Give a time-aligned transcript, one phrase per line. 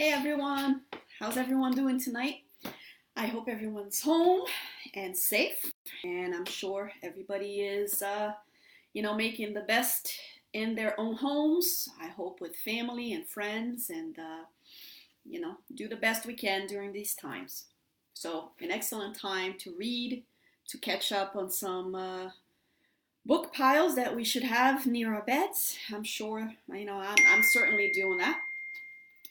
[0.00, 0.82] Hey everyone,
[1.18, 2.44] how's everyone doing tonight?
[3.16, 4.42] I hope everyone's home
[4.94, 5.72] and safe,
[6.04, 8.34] and I'm sure everybody is, uh,
[8.92, 10.12] you know, making the best
[10.52, 11.88] in their own homes.
[12.00, 14.44] I hope with family and friends, and uh,
[15.28, 17.64] you know, do the best we can during these times.
[18.14, 20.22] So, an excellent time to read,
[20.68, 22.30] to catch up on some uh,
[23.26, 25.76] book piles that we should have near our beds.
[25.92, 28.38] I'm sure, you know, I'm, I'm certainly doing that.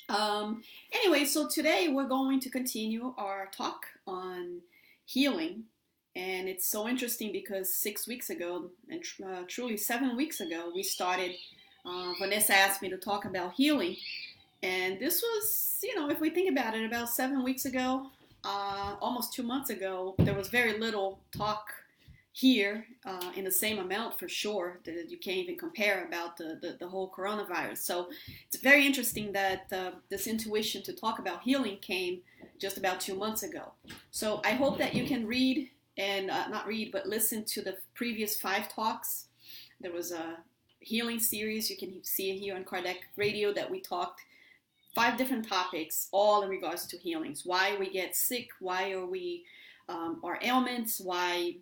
[0.10, 4.62] Um, anyway, so today we're going to continue our talk on
[5.06, 5.64] healing.
[6.16, 10.82] And it's so interesting because six weeks ago, and uh, truly seven weeks ago, we
[10.84, 11.36] started.
[11.86, 13.96] Uh, Vanessa asked me to talk about healing.
[14.64, 18.08] And this was, you know, if we think about it, about seven weeks ago,
[18.44, 21.68] uh, almost two months ago, there was very little talk
[22.38, 26.60] here uh, in the same amount for sure that you can't even compare about the,
[26.62, 27.80] the, the whole coronavirus.
[27.80, 28.10] So
[28.46, 32.20] it's very interesting that uh, this intuition to talk about healing came
[32.60, 33.72] just about two months ago.
[34.12, 37.78] So I hope that you can read and uh, not read, but listen to the
[37.96, 39.30] previous five talks.
[39.82, 40.38] There was a
[40.80, 44.22] healing series you can see here on Kardec Radio that we talked
[44.94, 47.48] five different topics, all in regards to healings.
[47.48, 49.44] Why we get sick, why are we
[49.90, 51.56] um, our ailments, why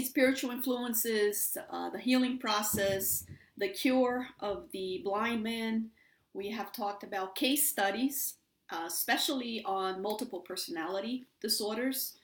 [0.00, 3.24] spiritual influences, uh, the healing process,
[3.58, 5.90] the cure of the blind man.
[6.32, 8.34] We have talked about case studies,
[8.70, 12.16] uh, especially on multiple personality disorders.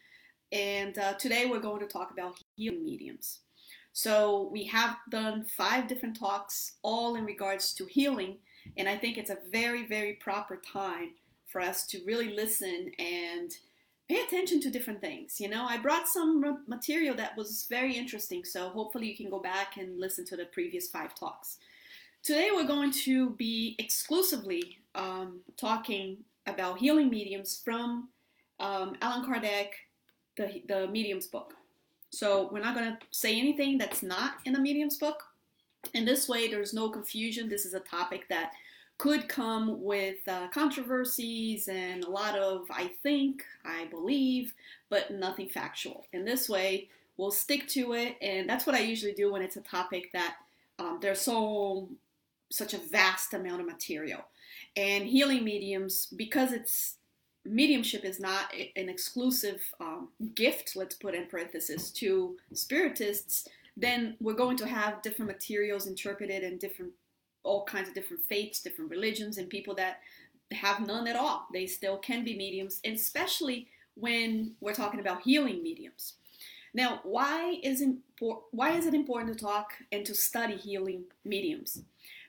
[0.50, 3.41] And uh, today we're going to talk about healing mediums.
[3.92, 8.38] So we have done five different talks, all in regards to healing.
[8.77, 11.10] And I think it's a very, very proper time
[11.47, 13.50] for us to really listen and
[14.09, 15.41] pay attention to different things.
[15.41, 19.39] You know, I brought some material that was very interesting, so hopefully you can go
[19.39, 21.59] back and listen to the previous five talks.
[22.23, 28.09] Today we're going to be exclusively um, talking about healing mediums from
[28.61, 29.69] um, Allan Kardec,
[30.37, 31.55] the, the Mediums book.
[32.11, 35.22] So we're not going to say anything that's not in the Mediums book.
[35.94, 37.49] And this way, there's no confusion.
[37.49, 38.53] This is a topic that
[38.98, 44.53] could come with uh, controversies and a lot of I think, I believe,
[44.91, 46.06] but nothing factual.
[46.12, 49.56] In this way, we'll stick to it, and that's what I usually do when it's
[49.56, 50.37] a topic that
[50.78, 51.88] um, there's so
[52.50, 54.25] such a vast amount of material.
[54.76, 56.97] And healing mediums, because it's
[57.44, 64.34] mediumship is not an exclusive um, gift, let's put in parenthesis, to spiritists, then we're
[64.34, 66.92] going to have different materials interpreted in different
[67.43, 70.00] all kinds of different faiths, different religions, and people that
[70.53, 71.47] have none at all.
[71.53, 76.15] They still can be mediums, especially when we're talking about healing mediums.
[76.75, 81.82] Now, why is impor- why is it important to talk and to study healing mediums?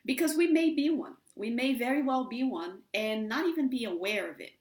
[0.06, 1.16] Because we may be one.
[1.36, 4.54] We may very well be one and not even be aware of it.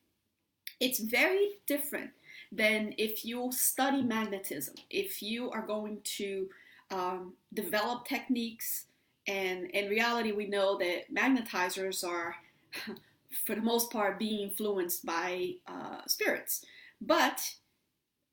[0.80, 2.10] It's very different
[2.52, 4.74] than if you study magnetism.
[4.90, 6.48] If you are going to
[6.90, 8.86] um, develop techniques
[9.28, 12.34] and in reality, we know that magnetizers are,
[13.44, 16.64] for the most part, being influenced by uh, spirits.
[17.00, 17.42] But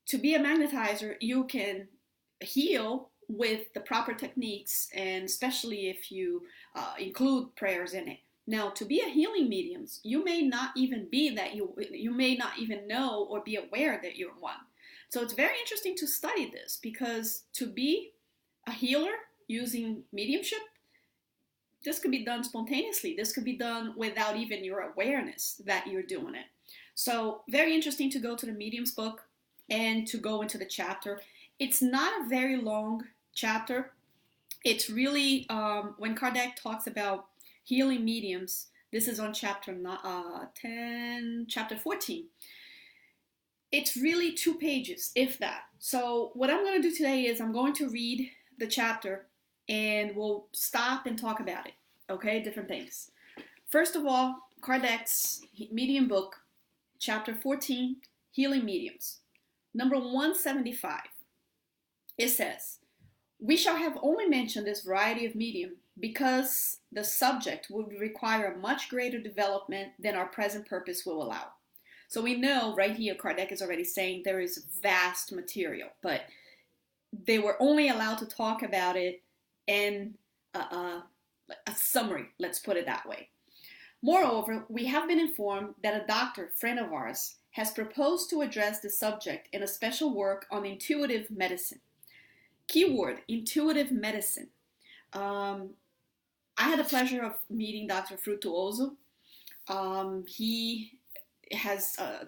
[0.08, 1.90] to be a magnetizer, you can
[2.40, 6.44] heal with the proper techniques, and especially if you
[6.76, 8.20] uh, include prayers in it.
[8.48, 12.36] Now, to be a healing medium, you may not even be that you you may
[12.36, 14.62] not even know or be aware that you're one.
[15.10, 18.12] So it's very interesting to study this because to be
[18.68, 19.14] a healer
[19.48, 20.60] using mediumship
[21.85, 23.16] this could be done spontaneously.
[23.16, 26.47] This could be done without even your awareness that you're doing it.
[26.96, 29.22] So, very interesting to go to the Mediums book
[29.69, 31.22] and to go into the chapter.
[31.59, 33.91] It's not a very long chapter.
[34.63, 37.28] It's really um, when Kardec talks about
[37.63, 38.67] healing mediums.
[38.91, 42.25] This is on chapter uh, 10, chapter 14.
[43.72, 45.63] It's really two pages, if that.
[45.79, 49.28] So, what I'm going to do today is I'm going to read the chapter
[49.70, 51.74] and we'll stop and talk about it.
[52.09, 53.12] Okay, different things.
[53.67, 55.41] First of all, Kardec's
[55.72, 56.38] medium book,
[57.00, 57.97] chapter 14,
[58.32, 59.20] Healing Mediums,
[59.73, 61.00] number 175.
[62.17, 62.79] It says,
[63.40, 68.58] We shall have only mentioned this variety of medium because the subject would require a
[68.58, 71.47] much greater development than our present purpose will allow.
[72.08, 76.22] So we know right here, Kardec is already saying there is vast material, but
[77.26, 79.22] they were only allowed to talk about it
[79.67, 80.16] and
[80.53, 81.03] a, a,
[81.67, 83.29] a summary, let's put it that way.
[84.02, 88.79] Moreover, we have been informed that a doctor, friend of ours, has proposed to address
[88.79, 91.79] the subject in a special work on intuitive medicine.
[92.67, 94.50] Keyword intuitive medicine.
[95.14, 95.72] Um,
[96.58, 98.17] I had the pleasure of meeting Dr.
[98.17, 98.96] Frutuoso.
[99.67, 101.00] Um, he
[101.52, 102.26] has, uh,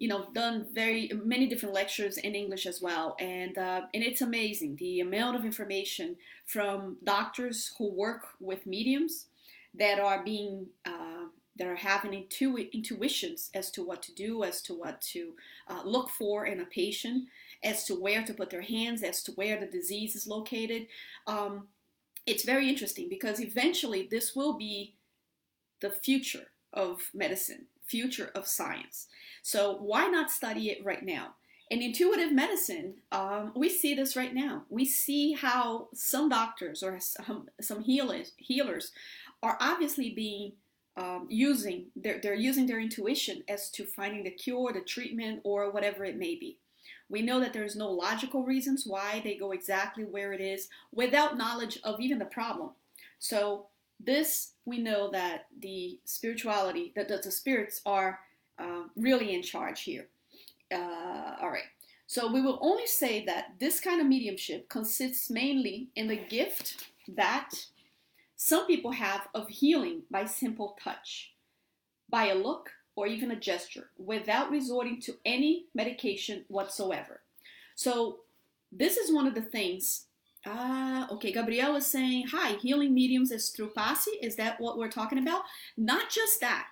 [0.00, 4.22] you know, done very many different lectures in English as well, and uh, and it's
[4.22, 6.16] amazing the amount of information
[6.46, 9.26] from doctors who work with mediums
[9.74, 11.26] that are being uh,
[11.56, 15.34] that are having intu- intuitions as to what to do, as to what to
[15.68, 17.28] uh, look for in a patient,
[17.62, 20.86] as to where to put their hands, as to where the disease is located.
[21.26, 21.68] Um,
[22.24, 24.94] it's very interesting because eventually this will be
[25.80, 29.08] the future of medicine, future of science.
[29.42, 31.34] So why not study it right now?
[31.70, 34.64] In intuitive medicine, um, we see this right now.
[34.68, 38.92] We see how some doctors or some, some healers, healers
[39.42, 40.52] are obviously being
[40.96, 45.70] um, using they're, they're using their intuition as to finding the cure, the treatment, or
[45.70, 46.58] whatever it may be.
[47.08, 51.38] We know that there's no logical reasons why they go exactly where it is without
[51.38, 52.70] knowledge of even the problem.
[53.18, 53.66] So
[54.04, 58.20] this we know that the spirituality, that the spirits are
[58.58, 60.06] uh, really in charge here.
[60.72, 61.64] Uh, all right.
[62.06, 66.88] So we will only say that this kind of mediumship consists mainly in the gift
[67.08, 67.50] that
[68.36, 71.34] some people have of healing by simple touch,
[72.08, 77.20] by a look, or even a gesture without resorting to any medication whatsoever.
[77.74, 78.20] So,
[78.72, 80.06] this is one of the things.
[80.46, 81.32] Ah, okay.
[81.32, 84.10] Gabrielle is saying, Hi, healing mediums is through Passe.
[84.22, 85.42] Is that what we're talking about?
[85.76, 86.68] Not just that.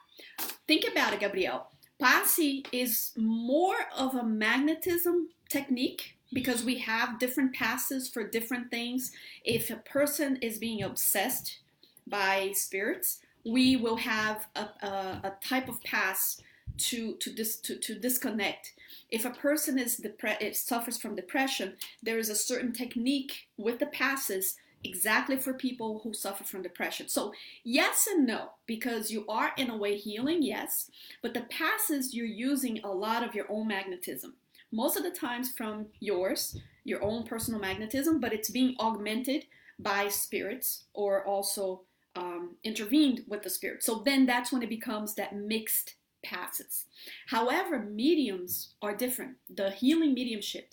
[0.67, 1.71] Think about it, Gabrielle.
[1.99, 9.13] Passe is more of a magnetism technique because we have different passes for different things.
[9.45, 11.59] If a person is being obsessed
[12.07, 16.41] by spirits, we will have a, a, a type of pass
[16.79, 18.73] to to, dis, to to disconnect.
[19.11, 23.87] If a person is depre- suffers from depression, there is a certain technique with the
[23.87, 27.09] passes exactly for people who suffer from depression.
[27.09, 27.33] So,
[27.65, 30.91] yes and no, because you are in a way healing, yes,
[31.23, 34.35] but the passes you're using a lot of your own magnetism.
[34.71, 39.47] Most of the times from yours, your own personal magnetism, but it's being augmented
[39.79, 41.83] by spirits or also
[42.17, 43.83] um, intervened with the spirit.
[43.83, 45.95] So then that's when it becomes that mixed
[46.25, 46.87] passes.
[47.27, 49.37] However, mediums are different.
[49.55, 50.73] The healing mediumship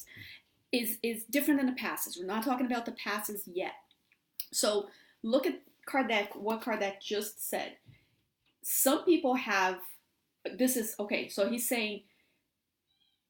[0.72, 2.18] is is different than the passes.
[2.18, 3.74] We're not talking about the passes yet.
[4.52, 4.88] So
[5.24, 7.74] look at Kardec, what Kardec just said.
[8.64, 9.80] Some people have
[10.58, 12.02] this is okay, so he's saying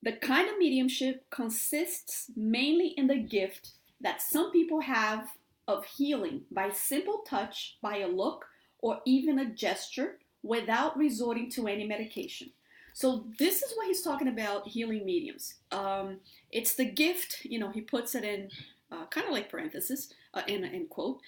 [0.03, 3.71] the kind of mediumship consists mainly in the gift
[4.01, 5.29] that some people have
[5.67, 8.45] of healing by simple touch, by a look,
[8.79, 12.49] or even a gesture without resorting to any medication.
[12.93, 15.55] So this is what he's talking about healing mediums.
[15.71, 16.19] Um,
[16.51, 18.49] it's the gift, you know, he puts it in
[18.91, 21.19] uh, kind of like parenthesis, uh, in, in quote,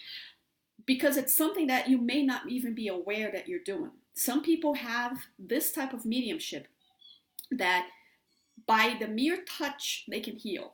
[0.85, 3.91] because it's something that you may not even be aware that you're doing.
[4.13, 6.67] Some people have this type of mediumship
[7.51, 7.87] that
[8.65, 10.73] by the mere touch they can heal.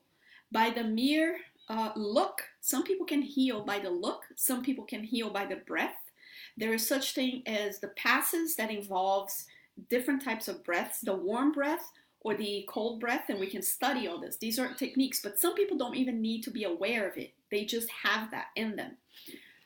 [0.51, 1.37] By the mere
[1.69, 2.43] uh, look.
[2.61, 4.25] Some people can heal by the look.
[4.35, 5.95] Some people can heal by the breath.
[6.57, 9.45] There is such thing as the passes that involves
[9.89, 11.91] different types of breaths, the warm breath
[12.21, 14.37] or the cold breath, and we can study all this.
[14.37, 17.33] These are techniques, but some people don't even need to be aware of it.
[17.51, 18.97] They just have that in them.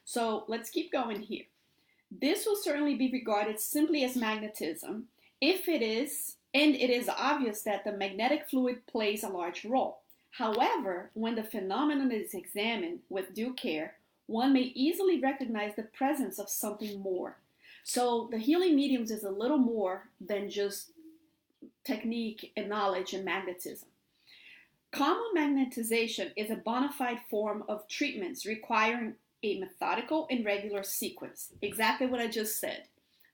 [0.05, 1.45] So let's keep going here.
[2.09, 5.07] This will certainly be regarded simply as magnetism
[5.39, 9.99] if it is, and it is obvious that the magnetic fluid plays a large role.
[10.31, 13.95] However, when the phenomenon is examined with due care,
[14.27, 17.37] one may easily recognize the presence of something more.
[17.83, 20.91] So the healing mediums is a little more than just
[21.83, 23.87] technique and knowledge and magnetism.
[24.91, 31.53] Common magnetization is a bona fide form of treatments requiring a methodical and regular sequence.
[31.61, 32.83] Exactly what I just said.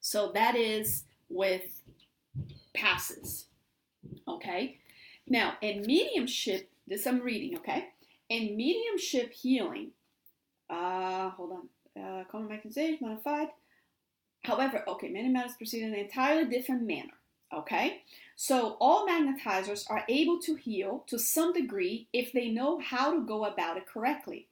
[0.02, 1.82] So that is with
[2.74, 3.46] passes.
[4.28, 4.80] Okay?
[5.28, 7.90] Now, in mediumship, this I'm reading, okay?
[8.30, 9.92] In mediumship healing,
[10.70, 13.50] uh, hold on, uh, common mechanism modified.
[14.44, 17.14] However, okay, many matters proceed in an entirely different manner,
[17.54, 18.02] okay?
[18.36, 23.26] So all magnetizers are able to heal to some degree if they know how to
[23.26, 24.48] go about it correctly.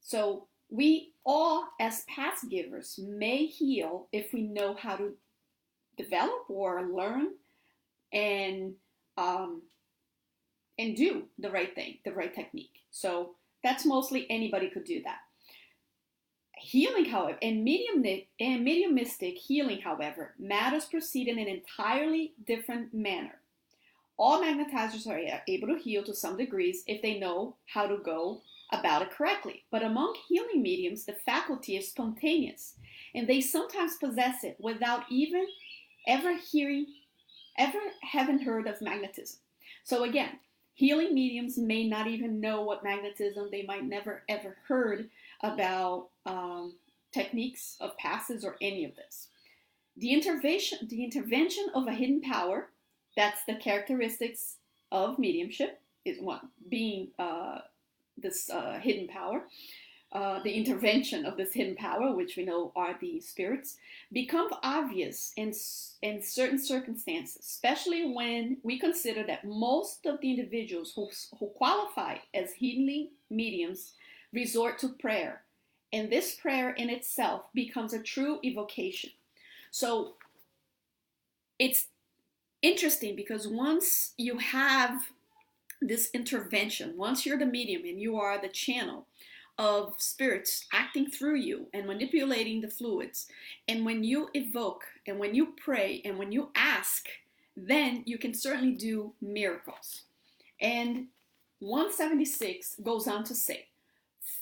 [0.00, 5.12] So we all, as pass givers, may heal if we know how to
[5.96, 7.28] develop or learn
[8.12, 8.74] and
[9.16, 9.62] um,
[10.78, 12.82] and do the right thing, the right technique.
[12.90, 15.18] So that's mostly anybody could do that.
[16.56, 18.04] Healing, however, and medium
[18.38, 23.40] and mediumistic healing, however, matters proceed in an entirely different manner.
[24.16, 28.42] All magnetizers are able to heal to some degrees if they know how to go
[28.72, 29.64] about it correctly.
[29.70, 32.74] But among healing mediums, the faculty is spontaneous,
[33.14, 35.46] and they sometimes possess it without even
[36.06, 36.86] ever hearing,
[37.58, 39.38] ever having heard of magnetism.
[39.82, 40.38] So again,
[40.74, 43.48] healing mediums may not even know what magnetism.
[43.50, 45.08] They might never ever heard
[45.42, 46.74] about um,
[47.12, 49.28] techniques of passes or any of this.
[49.96, 52.70] The intervention, the intervention of a hidden power,
[53.16, 54.56] that's the characteristics
[54.90, 57.58] of mediumship, is one being uh,
[58.16, 59.44] this uh, hidden power,
[60.14, 63.78] uh, the intervention of this hidden power, which we know are the spirits,
[64.12, 65.52] become obvious in,
[66.02, 72.16] in certain circumstances, especially when we consider that most of the individuals who, who qualify
[72.32, 73.94] as healing mediums
[74.32, 75.42] resort to prayer.
[75.92, 79.10] And this prayer in itself becomes a true evocation.
[79.72, 80.14] So
[81.58, 81.88] it's
[82.62, 85.08] interesting because once you have
[85.82, 89.06] this intervention, once you're the medium and you are the channel
[89.58, 93.26] of spirits acting through you and manipulating the fluids,
[93.68, 97.06] and when you evoke and when you pray and when you ask,
[97.56, 100.02] then you can certainly do miracles.
[100.60, 101.06] And
[101.60, 103.66] 176 goes on to say,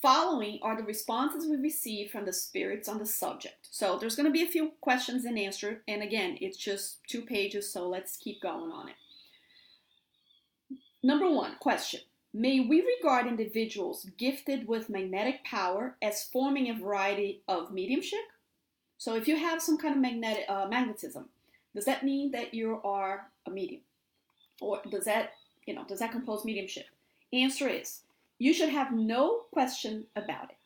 [0.00, 3.68] following are the responses we receive from the spirits on the subject.
[3.70, 7.22] So there's going to be a few questions and answers, and again, it's just two
[7.22, 8.96] pages, so let's keep going on it.
[11.02, 12.00] Number one question
[12.34, 18.24] May we regard individuals gifted with magnetic power as forming a variety of mediumship?
[18.96, 21.28] So, if you have some kind of magnetic uh, magnetism,
[21.74, 23.82] does that mean that you are a medium,
[24.60, 25.32] or does that
[25.66, 26.86] you know does that compose mediumship?
[27.32, 28.00] Answer is
[28.38, 30.56] you should have no question about it.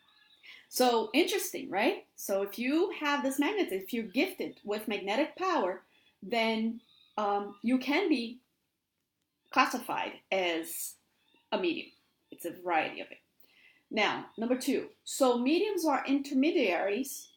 [0.68, 2.06] So interesting, right?
[2.14, 5.82] So if you have this magnetism, if you're gifted with magnetic power,
[6.22, 6.80] then
[7.18, 8.38] um, you can be
[9.50, 10.94] classified as
[11.56, 11.88] a medium.
[12.30, 13.18] It's a variety of it.
[13.90, 14.88] Now, number two.
[15.04, 17.28] So mediums are intermediaries,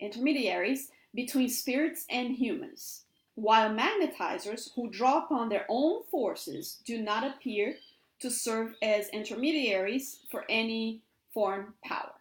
[0.00, 7.24] intermediaries between spirits and humans, while magnetizers who draw upon their own forces do not
[7.24, 7.76] appear
[8.20, 12.12] to serve as intermediaries for any foreign power.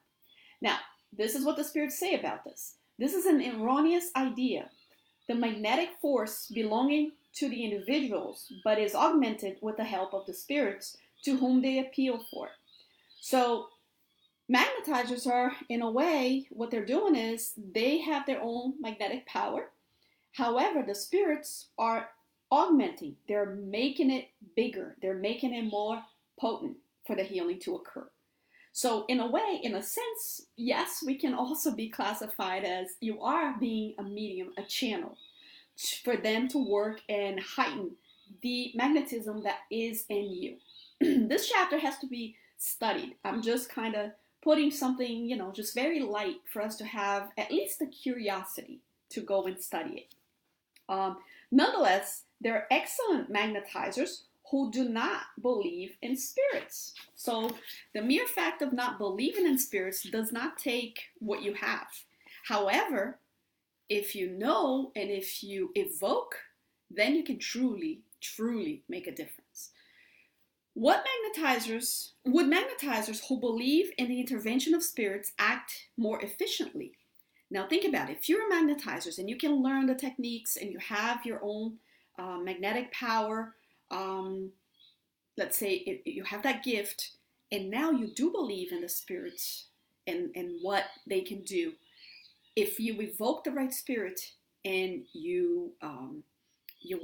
[0.61, 0.77] Now,
[1.15, 2.75] this is what the spirits say about this.
[2.99, 4.69] This is an erroneous idea.
[5.27, 10.33] The magnetic force belonging to the individuals, but is augmented with the help of the
[10.33, 12.49] spirits to whom they appeal for.
[13.19, 13.67] So,
[14.51, 19.69] magnetizers are, in a way, what they're doing is they have their own magnetic power.
[20.33, 22.09] However, the spirits are
[22.51, 26.03] augmenting, they're making it bigger, they're making it more
[26.39, 28.07] potent for the healing to occur.
[28.75, 33.21] So, in a way, in a sense, yes, we can also be classified as you
[33.21, 35.15] are being a medium, a channel
[36.03, 37.91] for them to work and heighten
[38.41, 40.57] the magnetism that is in you.
[41.27, 43.15] this chapter has to be studied.
[43.25, 47.29] I'm just kind of putting something, you know, just very light for us to have
[47.37, 48.79] at least the curiosity
[49.09, 50.15] to go and study it.
[50.87, 51.17] Um,
[51.51, 56.93] nonetheless, there are excellent magnetizers who do not believe in spirits.
[57.15, 57.49] So
[57.93, 61.87] the mere fact of not believing in spirits does not take what you have.
[62.43, 63.19] However,
[63.89, 66.37] if you know and if you evoke,
[66.91, 69.42] then you can truly, truly make a difference.
[70.73, 76.93] What magnetizers would magnetizers who believe in the intervention of spirits act more efficiently?
[77.51, 78.17] Now think about it.
[78.17, 81.77] If you're magnetizers and you can learn the techniques and you have your own
[82.17, 83.53] uh, magnetic power,
[83.91, 84.51] um,
[85.37, 87.11] let's say you have that gift,
[87.51, 89.67] and now you do believe in the spirits
[90.07, 91.73] and, and what they can do,
[92.55, 94.19] if you evoke the right spirit
[94.65, 96.23] and you um,
[96.81, 96.99] you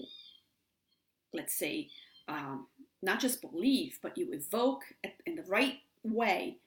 [1.33, 1.89] let's say
[2.27, 2.65] um,
[3.01, 4.83] not just believe but you evoke
[5.25, 6.57] in the right way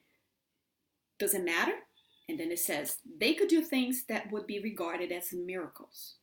[1.19, 1.73] does it matter?
[2.27, 6.15] And then it says they could do things that would be regarded as miracles.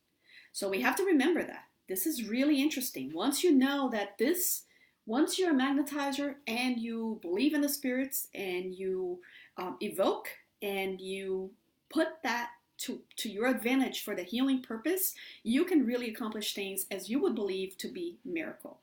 [0.51, 1.65] So we have to remember that.
[1.87, 3.11] This is really interesting.
[3.13, 4.63] Once you know that this
[5.07, 9.19] once you're a magnetizer and you believe in the spirits and you
[9.57, 10.29] um, evoke
[10.61, 11.51] and you
[11.89, 16.85] put that to, to your advantage for the healing purpose, you can really accomplish things
[16.91, 18.79] as you would believe to be miracle.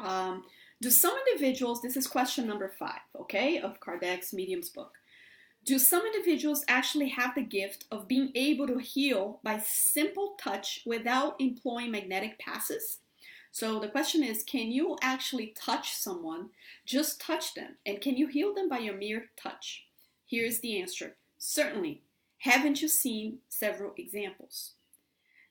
[0.00, 0.44] Um,
[0.80, 4.92] do some individuals, this is question number five, okay, of Kardec's Medium's book.
[5.64, 10.80] Do some individuals actually have the gift of being able to heal by simple touch
[10.86, 12.98] without employing magnetic passes?
[13.50, 16.50] So the question is can you actually touch someone?
[16.86, 17.76] Just touch them.
[17.84, 19.84] And can you heal them by your mere touch?
[20.24, 22.02] Here's the answer certainly.
[22.38, 24.74] Haven't you seen several examples?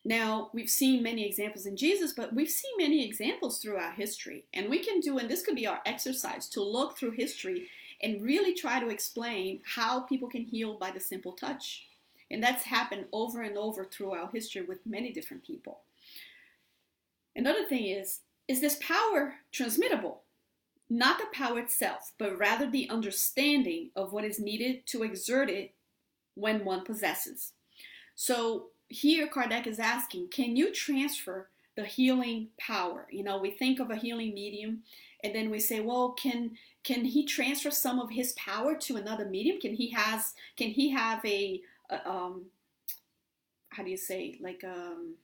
[0.08, 4.46] Now, we've seen many examples in Jesus, but we've seen many examples throughout history.
[4.54, 7.68] And we can do, and this could be our exercise, to look through history
[8.02, 11.88] and really try to explain how people can heal by the simple touch.
[12.32, 15.80] And that's happened over and over throughout history with many different people.
[17.36, 20.22] Another thing is, is this power transmittable?
[20.90, 25.74] Not the power itself, but rather the understanding of what is needed to exert it
[26.36, 27.52] when one possesses.
[28.16, 33.08] So here Kardec is asking, can you transfer the healing power?
[33.12, 34.84] You know, we think of a healing medium
[35.24, 36.52] and then we say, well, can
[36.84, 39.60] can he transfer some of his power to another medium?
[39.60, 42.46] Can he has can he have a, a um
[43.70, 45.16] how do you say like um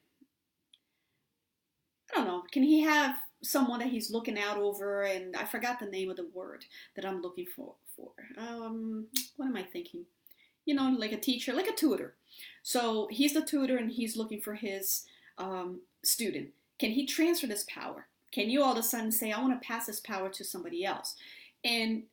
[2.12, 5.80] I don't know, can he have someone that he's looking out over and I forgot
[5.80, 6.66] the name of the word
[6.96, 8.12] that I'm looking for for.
[8.38, 10.06] Um what am I thinking?
[10.66, 12.16] You know, like a teacher, like a tutor.
[12.62, 15.04] So he's the tutor and he's looking for his
[15.38, 16.50] um, student.
[16.80, 18.08] Can he transfer this power?
[18.32, 20.84] Can you all of a sudden say, I want to pass this power to somebody
[20.84, 21.16] else?
[21.64, 22.04] And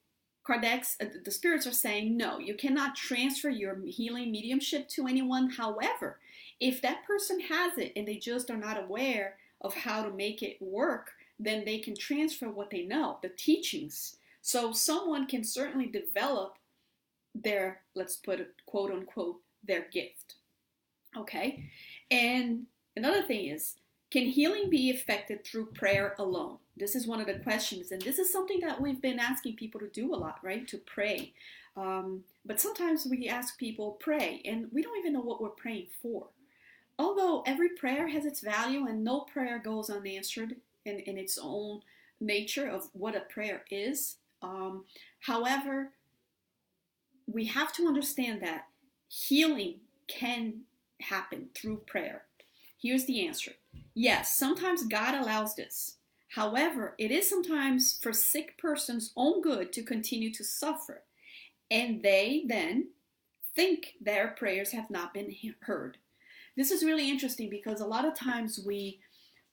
[0.46, 5.50] Kardec's, uh, the spirits are saying, no, you cannot transfer your healing mediumship to anyone.
[5.50, 6.18] However,
[6.58, 10.42] if that person has it and they just are not aware of how to make
[10.42, 14.16] it work, then they can transfer what they know, the teachings.
[14.42, 16.56] So someone can certainly develop
[17.34, 20.34] their, let's put it quote unquote, their gift.
[21.16, 21.70] Okay?
[22.10, 23.76] And another thing is,
[24.10, 26.58] can healing be effected through prayer alone?
[26.76, 29.78] This is one of the questions, and this is something that we've been asking people
[29.80, 30.66] to do a lot, right?
[30.68, 31.32] To pray.
[31.76, 35.88] Um, but sometimes we ask people, pray, and we don't even know what we're praying
[36.02, 36.26] for.
[36.98, 41.80] Although every prayer has its value, and no prayer goes unanswered in, in its own
[42.20, 44.16] nature of what a prayer is.
[44.42, 44.84] Um,
[45.20, 45.90] however,
[47.32, 48.66] we have to understand that
[49.08, 50.60] healing can
[51.00, 52.22] happen through prayer.
[52.80, 53.52] Here's the answer
[53.94, 55.96] yes, sometimes God allows this.
[56.28, 61.02] However, it is sometimes for sick person's own good to continue to suffer,
[61.70, 62.88] and they then
[63.54, 65.98] think their prayers have not been heard.
[66.56, 69.00] This is really interesting because a lot of times we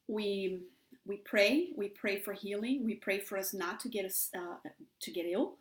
[0.08, 0.62] we
[1.06, 4.70] we pray, we pray for healing, we pray for us not to get us uh,
[5.02, 5.56] to get ill,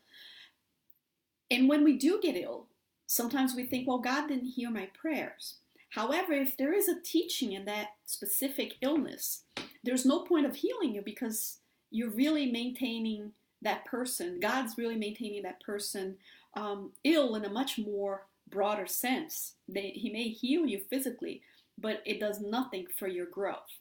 [1.50, 2.66] and when we do get ill,
[3.06, 5.56] sometimes we think, well, God didn't hear my prayers.
[5.90, 9.44] However, if there is a teaching in that specific illness,
[9.84, 11.58] there's no point of healing you because
[11.90, 13.32] you're really maintaining
[13.62, 14.40] that person.
[14.40, 16.16] God's really maintaining that person
[16.54, 19.54] um, ill in a much more broader sense.
[19.68, 21.42] They, he may heal you physically,
[21.78, 23.80] but it does nothing for your growth.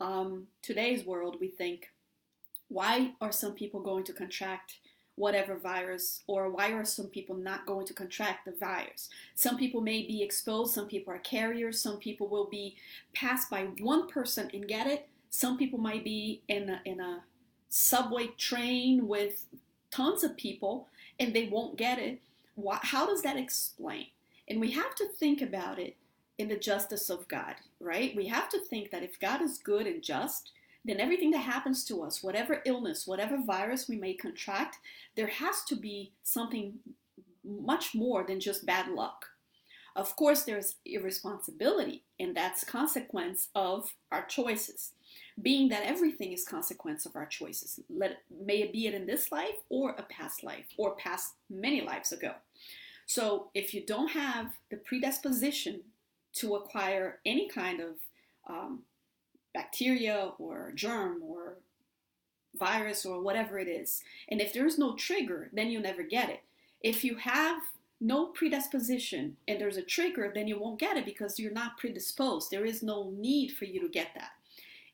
[0.00, 1.88] Um, today's world, we think,
[2.68, 4.76] why are some people going to contract
[5.16, 9.08] whatever virus or why are some people not going to contract the virus?
[9.34, 12.76] Some people may be exposed some people are carriers some people will be
[13.14, 15.08] passed by one person and get it.
[15.30, 17.22] Some people might be in a, in a
[17.68, 19.46] subway train with
[19.90, 22.20] tons of people and they won't get it.
[22.54, 24.06] Why, how does that explain?
[24.48, 25.96] And we have to think about it
[26.38, 28.16] in the justice of god right?
[28.16, 30.50] We have to think that if god is good and just
[30.84, 34.78] then everything that happens to us, whatever illness, whatever virus we may contract,
[35.16, 36.74] there has to be something
[37.42, 39.26] much more than just bad luck.
[39.96, 44.92] Of course, there's irresponsibility, and that's consequence of our choices.
[45.40, 49.30] Being that everything is consequence of our choices, let may it be it in this
[49.30, 52.32] life or a past life or past many lives ago.
[53.06, 55.82] So, if you don't have the predisposition
[56.34, 57.94] to acquire any kind of
[58.48, 58.80] um,
[59.54, 61.54] bacteria or germ or
[62.58, 64.02] virus or whatever it is.
[64.28, 66.42] And if there's no trigger, then you never get it.
[66.80, 67.62] If you have
[68.00, 72.50] no predisposition and there's a trigger, then you won't get it because you're not predisposed.
[72.50, 74.32] There is no need for you to get that.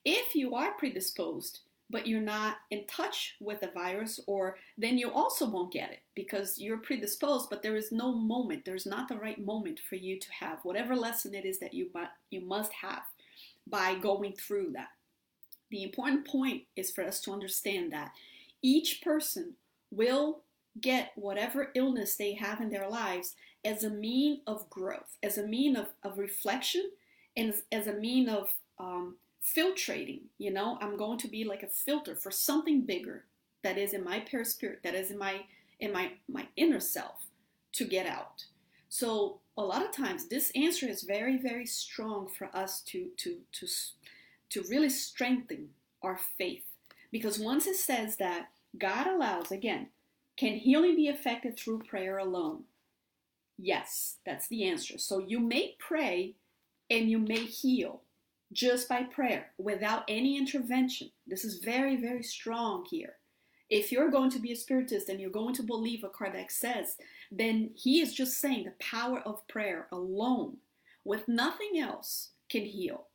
[0.04, 5.10] If you are predisposed, but you're not in touch with the virus, or then you
[5.10, 8.64] also won't get it because you're predisposed, but there is no moment.
[8.64, 11.90] There's not the right moment for you to have whatever lesson it is that you
[12.30, 13.02] you must have
[13.70, 14.88] by going through that.
[15.70, 18.12] The important point is for us to understand that
[18.62, 19.54] each person
[19.90, 20.42] will
[20.80, 25.46] get whatever illness they have in their lives as a mean of growth, as a
[25.46, 26.90] mean of, of reflection,
[27.36, 30.22] and as, a mean of um, filtrating.
[30.38, 33.24] You know, I'm going to be like a filter for something bigger
[33.62, 35.42] that is in my perispirit, that is in my
[35.78, 37.26] in my my inner self
[37.72, 38.44] to get out.
[38.88, 43.40] So a lot of times this answer is very, very strong for us to to
[43.52, 43.66] to
[44.48, 45.68] to really strengthen
[46.02, 46.64] our faith.
[47.12, 49.88] Because once it says that God allows, again,
[50.36, 52.64] can healing be effected through prayer alone?
[53.58, 54.96] Yes, that's the answer.
[54.96, 56.36] So you may pray
[56.88, 58.00] and you may heal
[58.52, 61.10] just by prayer without any intervention.
[61.26, 63.16] This is very, very strong here.
[63.70, 66.96] If you're going to be a spiritist and you're going to believe what Kardec says,
[67.30, 70.56] then he is just saying the power of prayer alone,
[71.04, 73.06] with nothing else, can heal.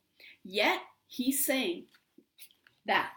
[0.42, 1.84] Yet he's saying
[2.86, 3.16] that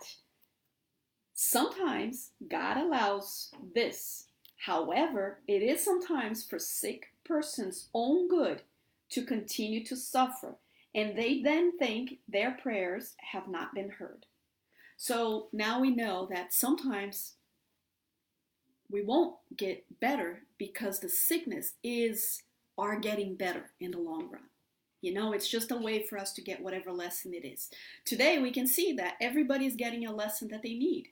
[1.33, 4.25] sometimes God allows this.
[4.57, 8.63] However, it is sometimes for sick person's own good
[9.11, 10.57] to continue to suffer,
[10.93, 14.25] and they then think their prayers have not been heard.
[15.01, 17.35] So now we know that sometimes
[18.91, 22.43] we won't get better because the sickness is
[22.77, 24.49] are getting better in the long run.
[24.99, 27.69] You know, it's just a way for us to get whatever lesson it is.
[28.03, 31.07] Today we can see that everybody's getting a lesson that they need.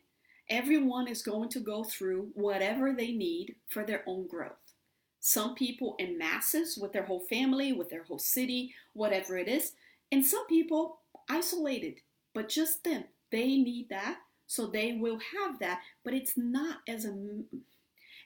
[0.49, 4.73] Everyone is going to go through whatever they need for their own growth.
[5.21, 9.71] Some people in masses with their whole family, with their whole city, whatever it is,
[10.11, 12.01] and some people isolated,
[12.33, 17.05] but just them they need that, so they will have that, but it's not as
[17.05, 17.13] a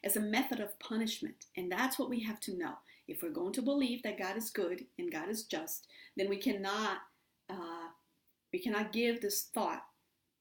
[0.03, 1.45] as a method of punishment.
[1.55, 2.73] And that's what we have to know.
[3.07, 5.87] If we're going to believe that God is good and God is just,
[6.17, 6.97] then we cannot
[7.49, 7.89] uh,
[8.53, 9.83] we cannot give this thought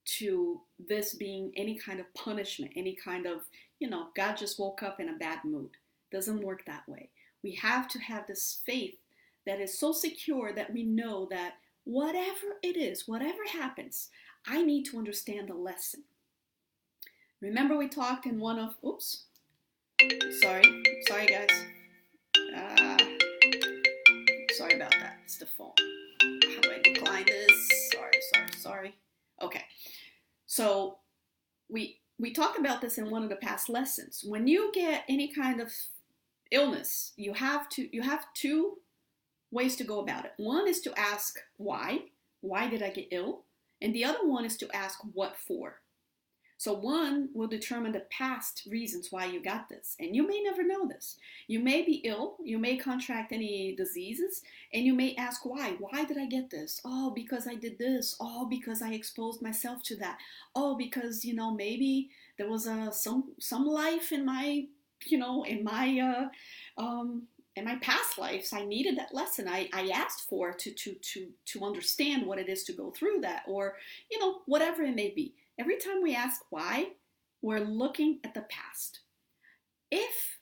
[0.04, 3.42] to this being any kind of punishment, any kind of,
[3.78, 5.70] you know, God just woke up in a bad mood.
[6.10, 7.10] Doesn't work that way.
[7.42, 8.96] We have to have this faith
[9.46, 14.08] that is so secure that we know that whatever it is, whatever happens,
[14.46, 16.05] I need to understand the lesson.
[17.40, 19.24] Remember we talked in one of, oops,
[20.40, 20.64] sorry,
[21.09, 21.64] sorry guys.
[22.55, 22.96] Ah,
[24.57, 25.72] sorry about that, it's the phone.
[26.20, 27.90] How do I decline this?
[27.92, 28.94] Sorry, sorry, sorry.
[29.42, 29.64] Okay,
[30.46, 30.98] so
[31.68, 34.22] we we talked about this in one of the past lessons.
[34.26, 35.72] When you get any kind of
[36.50, 38.79] illness, you have to you have two
[39.50, 40.33] ways to go about it.
[40.37, 42.00] One is to ask why.
[42.42, 43.44] Why did I get ill?
[43.82, 45.80] And the other one is to ask what for.
[46.60, 49.96] So one will determine the past reasons why you got this.
[49.98, 51.16] And you may never know this.
[51.46, 54.42] You may be ill, you may contract any diseases,
[54.74, 55.76] and you may ask why.
[55.78, 56.78] Why did I get this?
[56.84, 58.14] Oh, because I did this.
[58.20, 60.18] Oh, because I exposed myself to that.
[60.54, 64.66] Oh, because, you know, maybe there was a some some life in my,
[65.06, 67.22] you know, in my uh um
[67.56, 69.48] in my past lives i needed that lesson.
[69.48, 73.20] I, I asked for to, to to to understand what it is to go through
[73.22, 73.76] that or
[74.10, 75.34] you know whatever it may be.
[75.58, 76.92] Every time we ask why
[77.42, 79.00] we're looking at the past.
[79.90, 80.38] If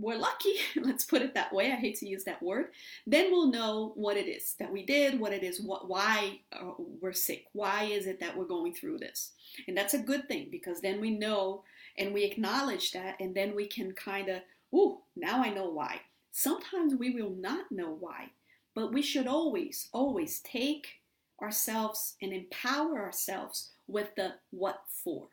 [0.00, 2.66] we're lucky let's put it that way i hate to use that word
[3.04, 6.70] then we'll know what it is that we did what it is what why uh,
[6.78, 9.32] we're sick why is it that we're going through this?
[9.66, 11.64] And that's a good thing because then we know
[11.96, 14.42] and we acknowledge that and then we can kind of
[14.74, 16.00] Ooh, now I know why.
[16.38, 18.28] Sometimes we will not know why,
[18.72, 21.00] but we should always, always take
[21.42, 25.30] ourselves and empower ourselves with the what for.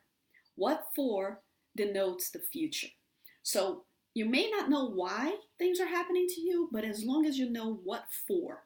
[0.56, 1.42] What for
[1.76, 2.88] denotes the future.
[3.44, 7.38] So you may not know why things are happening to you, but as long as
[7.38, 8.64] you know what for,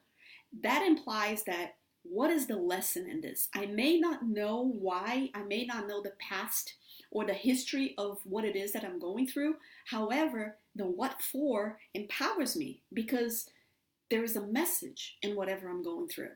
[0.63, 3.49] that implies that what is the lesson in this?
[3.53, 6.73] I may not know why, I may not know the past
[7.11, 9.57] or the history of what it is that I'm going through.
[9.85, 13.49] However, the what for empowers me because
[14.09, 16.31] there is a message in whatever I'm going through.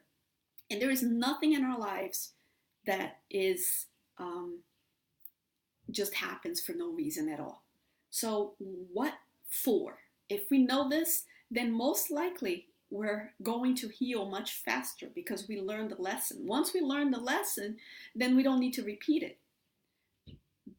[0.70, 2.32] And there is nothing in our lives
[2.88, 3.86] that is
[4.18, 4.60] um,
[5.92, 7.64] just happens for no reason at all.
[8.10, 9.14] So, what
[9.50, 10.00] for?
[10.30, 15.60] If we know this, then most likely we're going to heal much faster because we
[15.60, 16.48] learned the lesson.
[16.48, 17.78] Once we learn the lesson,
[18.16, 19.38] then we don't need to repeat it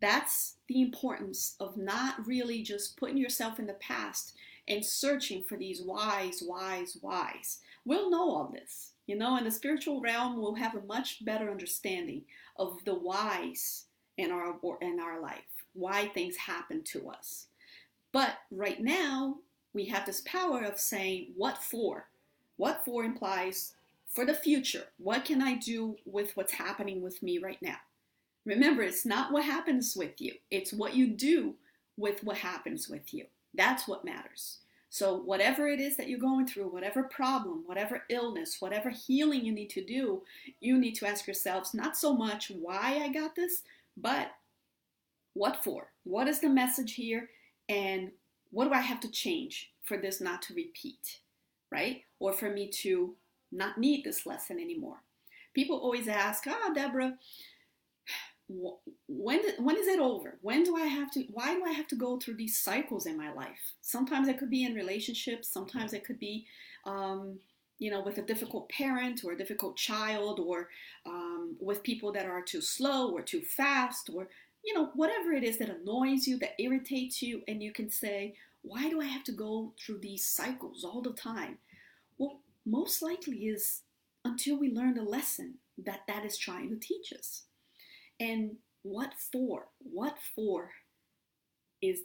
[0.01, 4.35] that's the importance of not really just putting yourself in the past
[4.69, 7.61] and searching for these whys, whys, whys.
[7.85, 8.93] We'll know all this.
[9.07, 12.23] You know, in the spiritual realm, we'll have a much better understanding
[12.57, 13.85] of the whys
[14.17, 17.47] in our in our life, why things happen to us.
[18.13, 19.37] But right now,
[19.73, 22.09] we have this power of saying, what for?
[22.57, 23.75] What for implies
[24.09, 24.85] for the future.
[24.97, 27.77] What can I do with what's happening with me right now?
[28.47, 31.55] Remember, it's not what happens with you, it's what you do
[31.99, 33.27] with what happens with you.
[33.53, 34.59] That's what matters.
[34.89, 39.53] So, whatever it is that you're going through, whatever problem, whatever illness, whatever healing you
[39.53, 40.23] need to do,
[40.61, 43.63] you need to ask yourselves not so much why I got this,
[43.97, 44.31] but
[45.35, 45.89] what for?
[46.05, 47.29] What is the message here?
[47.69, 48.13] And
[48.53, 51.19] what do I have to change for this not to repeat,
[51.71, 52.03] right?
[52.21, 53.15] Or for me to
[53.53, 55.03] not need this lesson anymore.
[55.53, 57.15] People always ask, ah, oh, Debora,
[58.49, 61.97] when when is it over when do i have to why do i have to
[61.97, 66.05] go through these cycles in my life sometimes it could be in relationships sometimes it
[66.05, 66.47] could be
[66.85, 67.41] um,
[67.81, 70.69] you know with a difficult parent or a difficult child or
[71.07, 74.29] um, with people that are too slow or too fast or
[74.67, 78.35] you know, whatever it is that annoys you, that irritates you, and you can say,
[78.63, 81.59] why do I have to go through these cycles all the time?
[82.19, 83.83] Well, most likely is
[84.25, 87.43] until we learn the lesson that that is trying to teach us.
[88.19, 89.69] And what for?
[89.79, 90.71] What for
[91.83, 92.01] is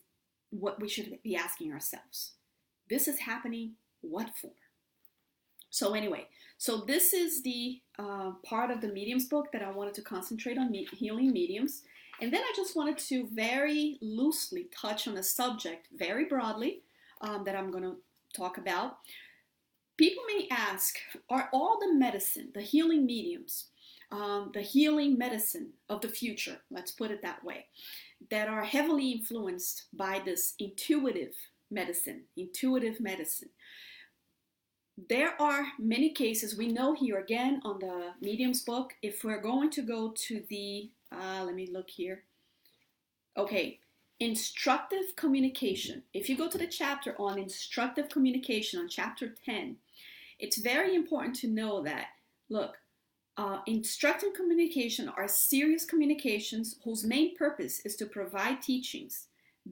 [0.49, 2.33] what we should be asking ourselves.
[2.89, 4.51] This is happening, what for?
[5.69, 9.93] So, anyway, so this is the uh, part of the mediums book that I wanted
[9.95, 11.83] to concentrate on me- healing mediums.
[12.19, 16.81] And then I just wanted to very loosely touch on a subject very broadly
[17.21, 17.95] um, that I'm going to
[18.35, 18.97] talk about.
[19.97, 20.97] People may ask
[21.29, 23.67] Are all the medicine, the healing mediums,
[24.11, 27.65] um, the healing medicine of the future, let's put it that way,
[28.29, 31.33] that are heavily influenced by this intuitive
[31.69, 33.49] medicine, intuitive medicine?
[35.09, 38.93] There are many cases we know here again on the mediums book.
[39.01, 42.23] If we're going to go to the uh, let me look here.
[43.37, 43.79] Okay,
[44.19, 46.03] instructive communication.
[46.13, 49.77] If you go to the chapter on instructive communication on chapter 10,
[50.39, 52.07] it's very important to know that,
[52.49, 52.77] look,
[53.37, 59.27] uh, instructive communication are serious communications whose main purpose is to provide teachings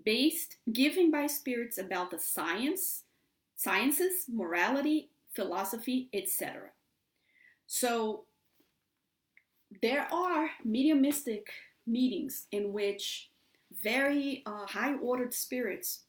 [0.05, 3.03] based, given by spirits about the science,
[3.55, 6.69] sciences, morality, philosophy, etc.
[7.67, 8.25] So
[9.81, 11.47] there are mediumistic
[11.85, 13.29] meetings in which
[13.83, 16.03] very uh, high ordered spirits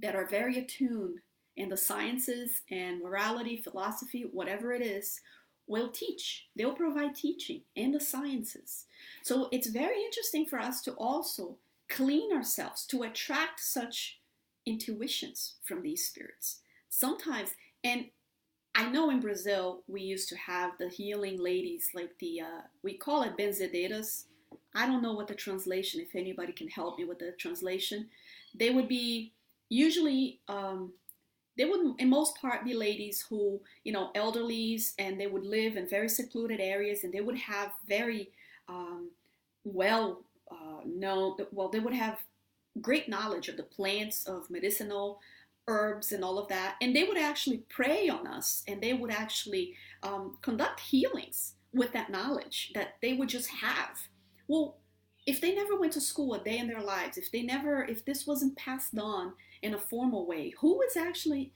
[0.00, 1.20] that are very attuned
[1.56, 5.20] in the sciences and morality, philosophy, whatever it is,
[5.68, 6.46] will teach.
[6.56, 8.86] They'll provide teaching in the sciences.
[9.22, 11.56] So it's very interesting for us to also
[11.88, 14.18] clean ourselves to attract such
[14.66, 16.60] intuitions from these spirits.
[16.88, 17.50] Sometimes,
[17.84, 18.06] and
[18.74, 22.94] I know in Brazil we used to have the healing ladies, like the uh, we
[22.94, 24.24] call it benzedeiras.
[24.74, 26.00] I don't know what the translation.
[26.00, 28.08] If anybody can help me with the translation,
[28.54, 29.32] they would be
[29.68, 30.92] usually um,
[31.58, 35.76] they would in most part be ladies who you know elderlies and they would live
[35.76, 38.30] in very secluded areas and they would have very
[38.68, 39.10] um,
[39.64, 42.18] well uh, known well they would have
[42.80, 45.20] great knowledge of the plants of medicinal
[45.68, 46.76] herbs and all of that.
[46.80, 51.92] And they would actually pray on us and they would actually um, conduct healings with
[51.92, 54.08] that knowledge that they would just have.
[54.48, 54.78] Well,
[55.26, 58.04] if they never went to school a day in their lives, if they never, if
[58.04, 61.52] this wasn't passed on in a formal way, who is actually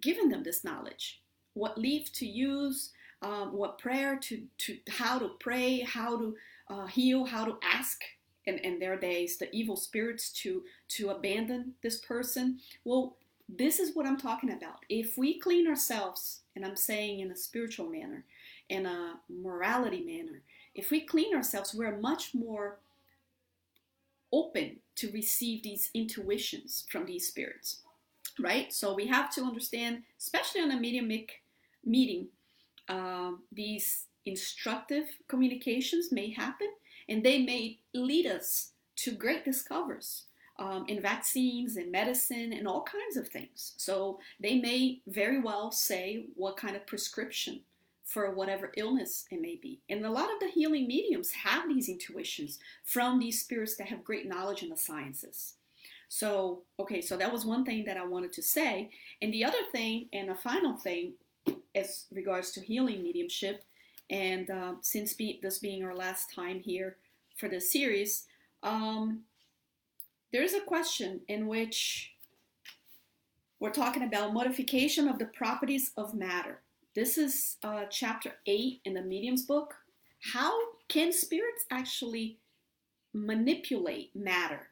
[0.00, 1.20] giving them this knowledge?
[1.54, 6.36] What leaf to use, um, what prayer to, to, how to pray, how to
[6.68, 8.02] uh, heal, how to ask
[8.46, 12.58] in, in their days the evil spirits to to abandon this person?
[12.84, 13.16] Well
[13.48, 14.84] this is what i'm talking about.
[14.88, 18.24] If we clean ourselves and i'm saying in a spiritual manner
[18.68, 20.40] in a morality manner
[20.74, 22.78] if we clean ourselves we're much more
[24.38, 27.82] open to receive these intuitions from these spirits
[28.38, 31.28] right so we have to understand especially on a mediumic
[31.84, 32.28] meeting
[32.88, 36.68] uh, these instructive communications may happen
[37.08, 40.24] and they may lead us to great discoveries
[40.58, 43.74] um, in vaccines and medicine and all kinds of things.
[43.76, 47.60] So they may very well say what kind of prescription
[48.06, 49.80] for whatever illness it may be.
[49.90, 54.04] And a lot of the healing mediums have these intuitions from these spirits that have
[54.04, 55.54] great knowledge in the sciences.
[56.08, 58.90] So, okay, so that was one thing that I wanted to say.
[59.20, 61.14] And the other thing, and a final thing,
[61.74, 63.64] as regards to healing mediumship,
[64.08, 66.96] and uh, since be, this being our last time here
[67.36, 68.26] for this series,
[68.62, 69.22] um,
[70.32, 72.12] there is a question in which
[73.58, 76.60] we're talking about modification of the properties of matter.
[76.96, 79.74] This is uh, chapter 8 in the Mediums book.
[80.32, 82.38] How can spirits actually
[83.12, 84.68] manipulate matter?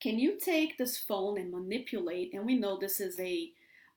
[0.00, 2.32] Can you take this phone and manipulate?
[2.32, 3.50] And we know this is a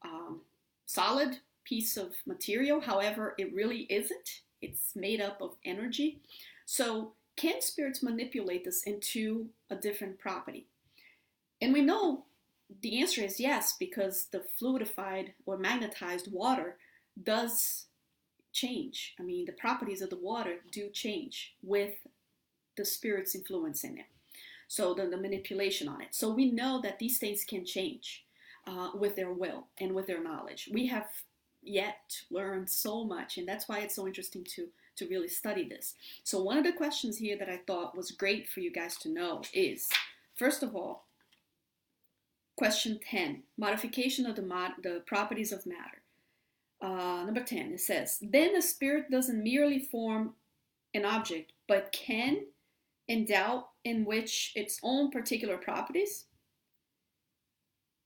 [0.04, 0.42] um,
[0.88, 4.42] solid piece of material, however, it really isn't.
[4.62, 6.20] It's made up of energy.
[6.66, 10.68] So, can spirits manipulate this into a different property?
[11.62, 12.26] And we know
[12.82, 16.76] the answer is yes, because the fluidified or magnetized water
[17.24, 17.86] does
[18.52, 19.16] change.
[19.20, 21.96] I mean, the properties of the water do change with
[22.78, 24.06] the spirit's influence in it.
[24.68, 26.10] So, the, the manipulation on it.
[26.12, 28.26] So, we know that these things can change
[28.68, 30.70] uh, with their will and with their knowledge.
[30.72, 31.08] We have
[31.62, 35.96] yet learned so much, and that's why it's so interesting to to really study this.
[36.24, 39.10] So one of the questions here that I thought was great for you guys to
[39.10, 39.90] know is,
[40.36, 41.06] first of all,
[42.58, 46.02] question 10, modification of the, mod, the properties of matter.
[46.82, 50.34] Uh, number 10, it says, then the spirit doesn't merely form
[50.94, 52.46] an object, but can
[53.10, 56.26] endow in which its own particular properties?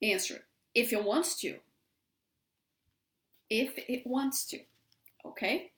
[0.01, 1.57] Answer if it wants to.
[3.49, 4.59] If it wants to.
[5.25, 5.71] Okay?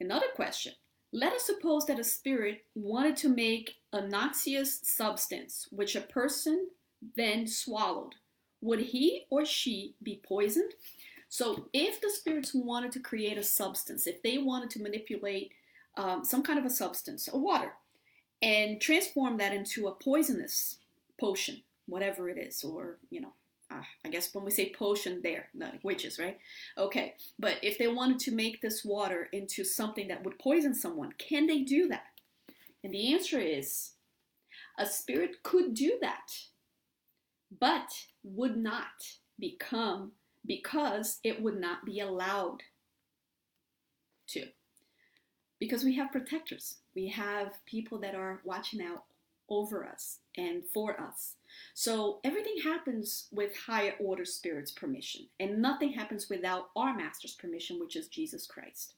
[0.00, 0.72] Another question.
[1.12, 6.68] Let us suppose that a spirit wanted to make a noxious substance which a person
[7.16, 8.16] then swallowed.
[8.60, 10.72] Would he or she be poisoned?
[11.34, 15.50] So, if the spirits wanted to create a substance, if they wanted to manipulate
[15.96, 17.72] um, some kind of a substance, a water,
[18.40, 20.78] and transform that into a poisonous
[21.18, 23.32] potion, whatever it is, or, you know,
[23.68, 25.48] uh, I guess when we say potion, there,
[25.82, 26.38] witches, right?
[26.78, 31.14] Okay, but if they wanted to make this water into something that would poison someone,
[31.18, 32.12] can they do that?
[32.84, 33.94] And the answer is
[34.78, 36.30] a spirit could do that,
[37.58, 37.90] but
[38.22, 40.12] would not become
[40.46, 42.62] because it would not be allowed
[44.28, 44.46] to.
[45.58, 49.04] Because we have protectors, we have people that are watching out
[49.48, 51.34] over us and for us.
[51.74, 57.78] So everything happens with higher order spirits' permission, and nothing happens without our master's permission,
[57.78, 58.94] which is Jesus Christ.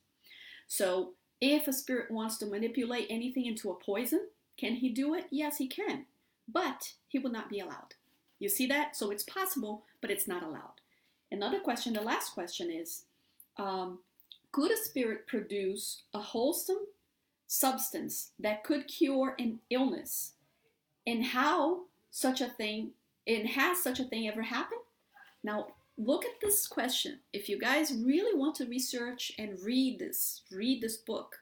[0.66, 5.26] So if a spirit wants to manipulate anything into a poison, can he do it?
[5.30, 6.06] Yes, he can,
[6.48, 7.94] but he will not be allowed.
[8.38, 8.96] You see that?
[8.96, 10.76] So it's possible, but it's not allowed.
[11.31, 13.05] Another question, the last question is
[13.57, 13.99] um,
[14.53, 16.87] Could a spirit produce a wholesome
[17.47, 20.33] substance that could cure an illness
[21.07, 22.91] and how such a thing
[23.27, 24.81] and has such a thing ever happened?
[25.43, 27.21] Now, look at this question.
[27.33, 31.37] If you guys really want to research and read this, read this book,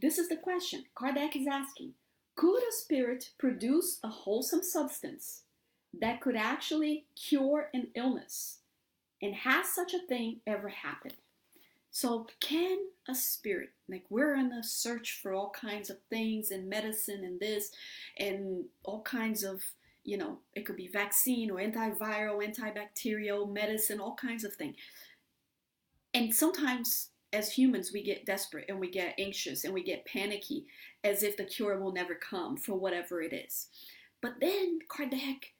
[0.00, 1.92] this is the question Kardec is asking
[2.36, 5.42] Could a spirit produce a wholesome substance
[6.00, 8.59] that could actually cure an illness?
[9.22, 11.16] And has such a thing ever happened?
[11.90, 12.78] So, can
[13.08, 17.40] a spirit, like we're in a search for all kinds of things and medicine and
[17.40, 17.70] this,
[18.16, 19.62] and all kinds of,
[20.04, 24.76] you know, it could be vaccine or antiviral, antibacterial medicine, all kinds of things.
[26.14, 30.66] And sometimes as humans, we get desperate and we get anxious and we get panicky
[31.04, 33.68] as if the cure will never come for whatever it is.
[34.20, 35.52] But then Kardec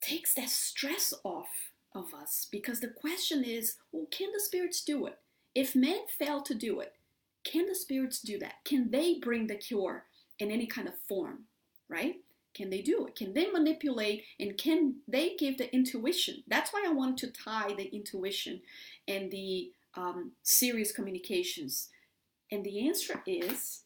[0.00, 5.06] takes that stress off of us because the question is well, can the spirits do
[5.06, 5.18] it?
[5.54, 6.94] If men fail to do it,
[7.44, 8.64] can the spirits do that?
[8.64, 10.06] Can they bring the cure
[10.38, 11.44] in any kind of form,
[11.88, 12.16] right?
[12.54, 13.16] Can they do it?
[13.16, 16.42] Can they manipulate and can they give the intuition?
[16.48, 18.60] That's why I wanted to tie the intuition
[19.06, 21.88] and the um, serious communications.
[22.50, 23.82] And the answer is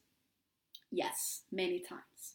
[0.91, 2.35] yes, many times.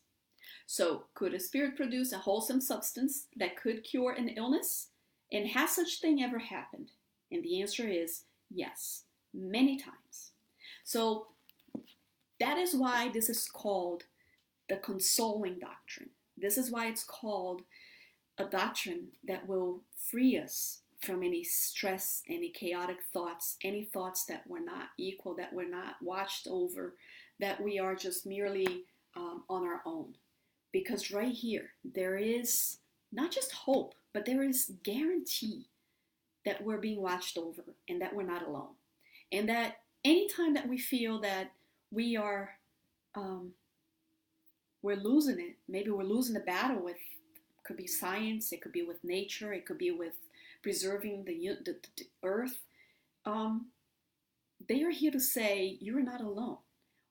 [0.66, 4.88] So, could a spirit produce a wholesome substance that could cure an illness?
[5.34, 6.92] And has such thing ever happened?
[7.32, 10.32] And the answer is yes many times.
[10.84, 11.28] So
[12.40, 14.04] that is why this is called
[14.70, 16.12] the consoling doctrine.
[16.38, 17.64] This is why it's called
[18.38, 24.44] a doctrine that will free us from any stress, any chaotic thoughts, any thoughts that
[24.48, 26.96] we're not equal, that we're not watched over,
[27.40, 30.16] that we are just merely um, on our own.
[30.72, 32.78] Because right here, there is
[33.12, 35.68] not just hope, but there is guarantee
[36.46, 38.76] that we're being watched over and that we're not alone.
[39.32, 41.52] And that anytime that we feel that
[41.92, 42.52] we are,
[43.16, 43.54] um,
[44.82, 46.98] we're losing it, maybe we're losing the battle with,
[47.64, 50.14] could be science, it could be with nature, it could be with
[50.62, 52.60] preserving the, the, the earth.
[53.26, 53.68] Um,
[54.68, 56.58] they are here to say you're not alone.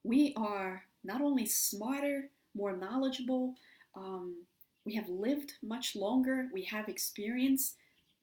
[0.05, 3.55] We are not only smarter, more knowledgeable,
[3.95, 4.45] um,
[4.85, 7.75] we have lived much longer, we have experience,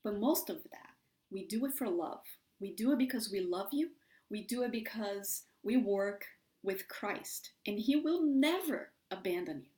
[0.04, 0.92] but most of that,
[1.32, 2.24] we do it for love.
[2.60, 3.90] We do it because we love you.
[4.30, 6.26] We do it because we work
[6.62, 9.72] with Christ, and He will never abandon you.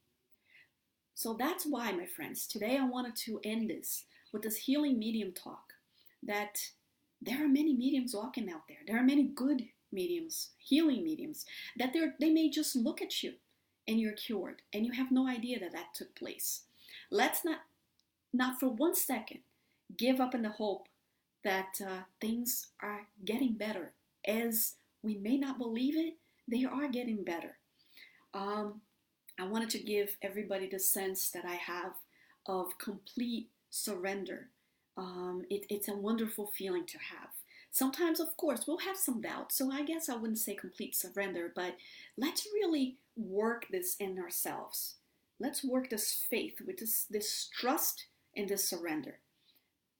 [1.13, 5.33] So that's why, my friends, today I wanted to end this with this healing medium
[5.33, 5.73] talk
[6.23, 6.57] that
[7.21, 8.79] there are many mediums walking out there.
[8.87, 11.45] There are many good mediums, healing mediums,
[11.77, 13.33] that they may just look at you
[13.87, 16.63] and you're cured and you have no idea that that took place.
[17.11, 17.59] Let's not,
[18.33, 19.41] not for one second,
[19.97, 20.87] give up in the hope
[21.43, 23.91] that uh, things are getting better.
[24.25, 26.15] As we may not believe it,
[26.47, 27.57] they are getting better.
[28.33, 28.81] Um,
[29.39, 31.93] I wanted to give everybody the sense that I have
[32.45, 34.47] of complete surrender.
[34.97, 37.29] Um, it, it's a wonderful feeling to have.
[37.71, 41.51] Sometimes, of course, we'll have some doubt, so I guess I wouldn't say complete surrender,
[41.55, 41.75] but
[42.17, 44.95] let's really work this in ourselves.
[45.41, 48.05] Let's work this faith with this, this trust
[48.37, 49.19] and this surrender.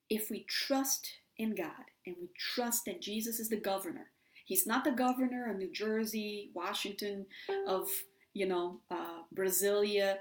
[0.08, 4.12] If we trust in God and we trust that Jesus is the governor.
[4.46, 7.26] He's not the governor of New Jersey, Washington,
[7.68, 7.90] of,
[8.34, 10.18] you know, uh, Brasilia,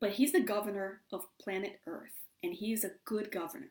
[0.00, 3.70] but he's the governor of planet Earth, and he is a good governor.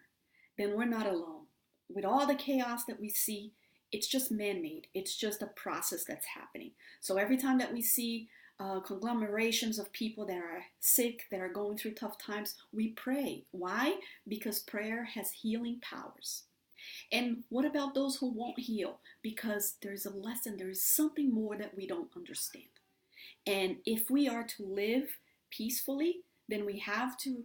[0.57, 1.45] Then we're not alone.
[1.93, 3.53] With all the chaos that we see,
[3.91, 4.87] it's just man made.
[4.93, 6.71] It's just a process that's happening.
[7.01, 8.29] So every time that we see
[8.59, 13.45] uh, conglomerations of people that are sick, that are going through tough times, we pray.
[13.51, 13.95] Why?
[14.27, 16.43] Because prayer has healing powers.
[17.11, 18.99] And what about those who won't heal?
[19.21, 22.65] Because there's a lesson, there is something more that we don't understand.
[23.47, 25.17] And if we are to live
[25.49, 27.43] peacefully, then we have to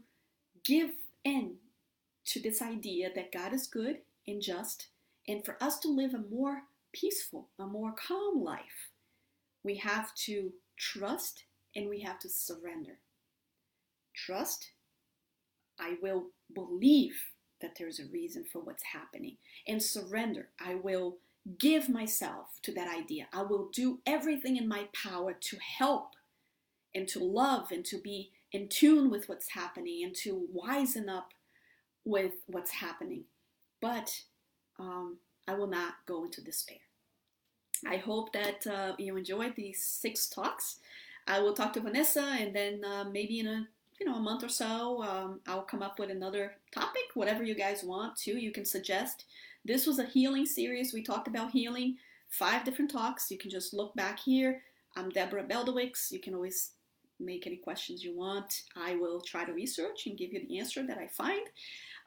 [0.64, 0.90] give
[1.24, 1.56] in
[2.26, 4.88] to this idea that God is good and just.
[5.28, 6.62] And for us to live a more
[6.92, 8.90] peaceful, a more calm life,
[9.62, 11.44] we have to trust
[11.74, 12.98] and we have to surrender.
[14.14, 14.70] Trust,
[15.78, 17.16] I will believe
[17.60, 19.36] that there's a reason for what's happening.
[19.66, 21.16] And surrender, I will
[21.58, 23.26] give myself to that idea.
[23.32, 26.10] I will do everything in my power to help
[26.94, 31.30] and to love and to be in tune with what's happening and to wisen up
[32.04, 33.24] with what's happening.
[33.80, 34.10] But
[34.78, 35.18] um,
[35.48, 36.78] I will not go into despair.
[37.86, 40.78] I hope that uh, you enjoyed these six talks.
[41.26, 43.68] I will talk to Vanessa, and then uh, maybe in a
[44.00, 47.54] you know a month or so, um, I'll come up with another topic, whatever you
[47.54, 48.40] guys want to.
[48.40, 49.24] You can suggest.
[49.64, 50.92] This was a healing series.
[50.92, 51.96] We talked about healing,
[52.28, 53.30] five different talks.
[53.30, 54.62] You can just look back here.
[54.96, 56.12] I'm Debora Beldowicz.
[56.12, 56.72] You can always
[57.20, 58.62] make any questions you want.
[58.76, 61.46] I will try to research and give you the answer that I find.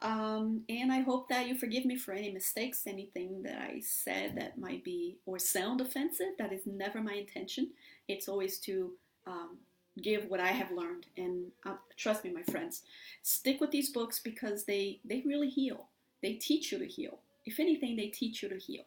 [0.01, 4.35] Um, and I hope that you forgive me for any mistakes, anything that I said
[4.35, 6.37] that might be or sound offensive.
[6.37, 7.71] That is never my intention.
[8.07, 8.91] It's always to
[9.25, 9.57] um,
[10.01, 11.07] give what I have learned.
[11.17, 12.83] And uh, trust me, my friends,
[13.23, 15.87] stick with these books because they, they really heal.
[16.21, 17.19] They teach you to heal.
[17.45, 18.83] If anything, they teach you to heal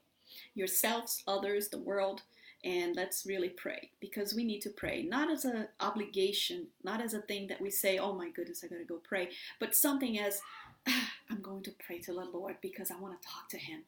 [0.55, 2.23] yourselves, others, the world.
[2.63, 7.15] And let's really pray because we need to pray, not as an obligation, not as
[7.15, 10.43] a thing that we say, oh my goodness, I gotta go pray, but something as
[10.87, 13.83] ah, I'm going to pray to the Lord because I want to talk to Him.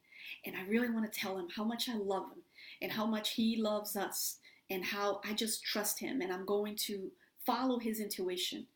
[0.47, 2.43] And I really want to tell Him how much I love Him
[2.81, 4.39] and how much He loves us
[4.71, 6.21] and how I just trust Him.
[6.21, 7.11] And I'm going to
[7.45, 8.67] follow His intuition.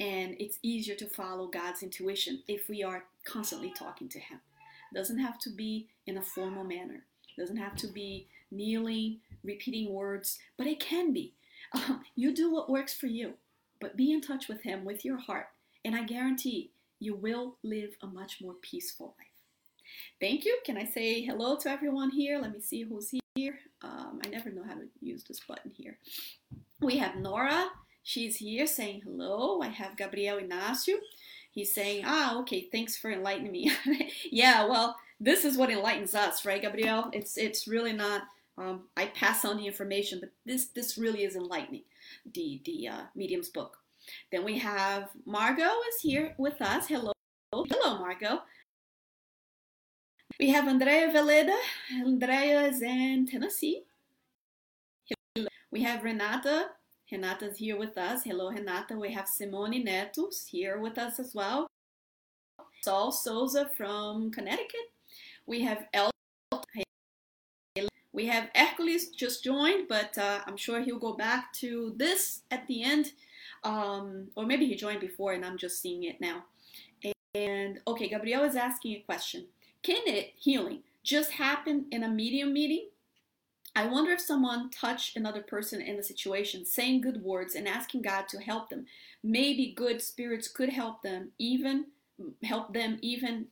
[0.00, 4.40] And it's easier to follow God's intuition if we are constantly talking to Him.
[4.92, 7.04] It doesn't have to be in a formal manner,
[7.36, 11.34] it doesn't have to be kneeling, repeating words, but it can be.
[11.72, 13.34] Um, you do what works for you,
[13.80, 15.48] but be in touch with Him with your heart.
[15.84, 19.26] And I guarantee you will live a much more peaceful life.
[20.20, 20.58] Thank you.
[20.64, 22.38] Can I say hello to everyone here?
[22.38, 23.58] Let me see who's here.
[23.82, 25.98] Um, I never know how to use this button here.
[26.80, 27.66] We have Nora.
[28.02, 29.60] She's here saying hello.
[29.60, 30.96] I have Gabriel Inácio.
[31.50, 33.72] He's saying, ah, okay, thanks for enlightening me.
[34.30, 37.10] yeah, well, this is what enlightens us, right, Gabriel?
[37.12, 38.22] It's it's really not.
[38.56, 41.84] Um, I pass on the information, but this this really is enlightening.
[42.32, 43.78] The the uh, medium's book.
[44.30, 46.86] Then we have Margot is here with us.
[46.88, 47.12] Hello.
[47.52, 48.42] Hello, Margot.
[50.40, 51.56] We have Andrea Veleda.
[51.92, 53.84] Andrea is in Tennessee.
[55.70, 56.70] We have Renata.
[57.10, 58.24] Renata's here with us.
[58.24, 58.96] Hello, Renata.
[58.96, 61.68] We have Simone Netos here with us as well.
[62.82, 64.92] Saul Souza from Connecticut.
[65.46, 66.10] We have El.
[68.14, 72.66] We have Hercules just joined, but uh, I'm sure he'll go back to this at
[72.68, 73.12] the end
[73.64, 76.44] um, or maybe he joined before and I'm just seeing it now.
[77.34, 79.46] And okay, Gabriel is asking a question.
[79.82, 82.88] Can it, healing, just happen in a medium meeting?
[83.74, 88.02] I wonder if someone touched another person in the situation, saying good words and asking
[88.02, 88.86] God to help them.
[89.20, 91.86] Maybe good spirits could help them even
[92.44, 93.46] help them even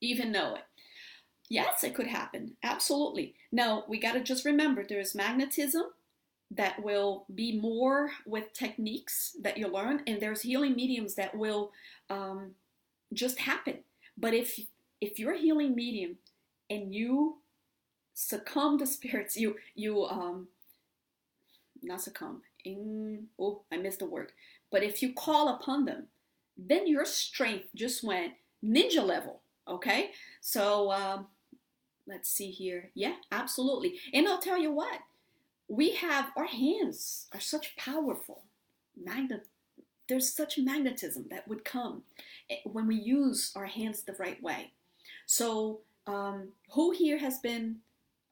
[0.00, 0.62] even know it.
[1.52, 2.56] Yes, it could happen.
[2.62, 3.34] Absolutely.
[3.52, 5.82] Now, we got to just remember there's magnetism
[6.50, 11.72] that will be more with techniques that you learn and there's healing mediums that will
[12.08, 12.52] um,
[13.12, 13.78] just happen
[14.18, 14.60] but if
[15.00, 16.16] if you're a healing medium
[16.70, 17.38] and you
[18.14, 20.48] succumb to spirits you you um
[21.82, 24.32] not succumb in oh i missed the word
[24.70, 26.06] but if you call upon them
[26.56, 28.32] then your strength just went
[28.64, 31.26] ninja level okay so um
[32.06, 32.90] let's see here.
[32.94, 33.98] Yeah absolutely.
[34.12, 35.00] And i'll tell you what
[35.68, 38.42] we have our hands are such powerful.
[39.02, 39.46] Magnet
[40.08, 42.02] there's such magnetism that would come
[42.50, 44.72] eh, when we use our hands the right way.
[45.26, 47.76] So um, who here has been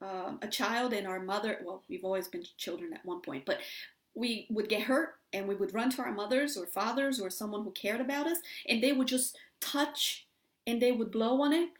[0.03, 3.61] um, a child and our mother well we've always been children at one point but
[4.15, 7.63] we would get hurt and we would run to our mothers or fathers or someone
[7.65, 10.27] who cared about us and they would just touch
[10.67, 11.71] and they would blow on it.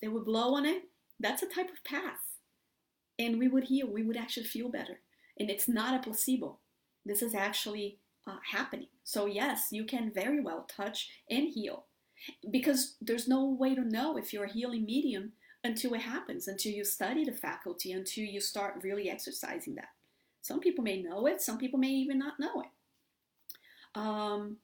[0.00, 0.84] They would blow on it
[1.22, 2.32] that's a type of path
[3.18, 3.86] and we would heal.
[3.86, 5.00] We would actually feel better.
[5.38, 6.58] And it's not a placebo.
[7.04, 8.88] this is actually uh, happening.
[9.02, 11.86] So, yes, you can very well touch and heal
[12.50, 15.32] because there's no way to know if you're a healing medium
[15.64, 19.88] until it happens, until you study the faculty, until you start really exercising that.
[20.40, 23.98] Some people may know it, some people may even not know it.
[23.98, 24.56] Um,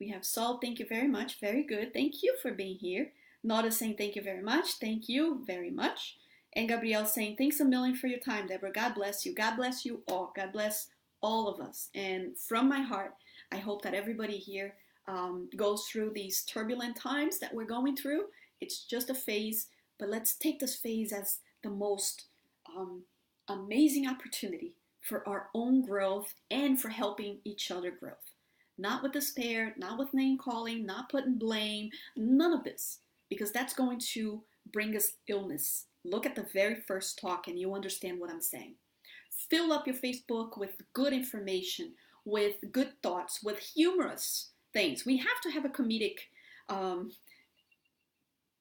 [0.00, 1.38] we have Saul, thank you very much.
[1.40, 1.92] Very good.
[1.92, 3.12] Thank you for being here.
[3.44, 4.74] Nada saying thank you very much.
[4.80, 6.16] Thank you very much.
[6.54, 8.74] And Gabrielle saying thanks a million for your time, Debora.
[8.74, 9.34] God bless you.
[9.34, 10.32] God bless you all.
[10.36, 10.88] God bless
[11.22, 11.88] all of us.
[11.94, 13.14] And from my heart,
[13.50, 14.74] I hope that everybody here
[15.08, 18.24] um, goes through these turbulent times that we're going through.
[18.60, 19.68] It's just a phase,
[19.98, 22.26] but let's take this phase as the most
[22.76, 23.02] um,
[23.48, 28.32] amazing opportunity for our own growth and for helping each other growth.
[28.78, 32.98] Not with despair, not with name calling, not putting blame, none of this,
[33.32, 35.86] because that's going to bring us illness.
[36.04, 38.74] Look at the very first talk and you understand what I'm saying.
[39.50, 41.92] Fill up your Facebook with good information,
[42.24, 45.06] with good thoughts, with humorous things.
[45.06, 46.16] We have to have a comedic
[46.68, 47.12] um,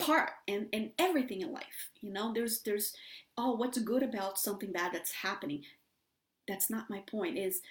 [0.01, 2.93] part and and everything in life you know there's there's
[3.37, 5.63] oh what's good about something bad that's happening
[6.47, 7.61] that's not my point is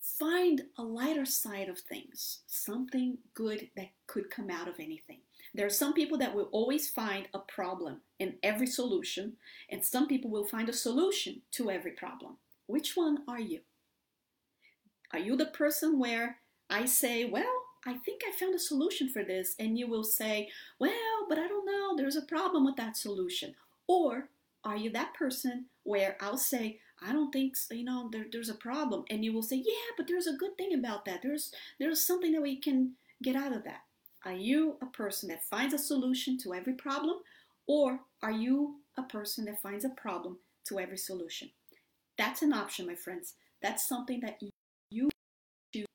[0.00, 5.18] find a lighter side of things something good that could come out of anything
[5.58, 9.34] there are some people that will always find a problem in every solution
[9.68, 13.60] and some people will find a solution to every problem which one are you
[15.12, 16.36] are you the person where
[16.70, 19.54] i say well I think I found a solution for this.
[19.58, 23.54] And you will say, well, but I don't know, there's a problem with that solution.
[23.86, 24.28] Or
[24.64, 28.54] are you that person where I'll say, I don't think, you know, there, there's a
[28.54, 29.04] problem.
[29.08, 31.22] And you will say, yeah, but there's a good thing about that.
[31.22, 33.82] There's, there's something that we can get out of that.
[34.24, 37.18] Are you a person that finds a solution to every problem?
[37.66, 41.50] Or are you a person that finds a problem to every solution?
[42.16, 43.34] That's an option, my friends.
[43.62, 44.40] That's something that
[44.90, 45.10] you
[45.72, 45.86] choose.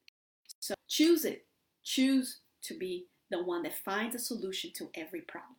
[0.59, 1.45] So choose it.
[1.83, 5.55] Choose to be the one that finds a solution to every problem.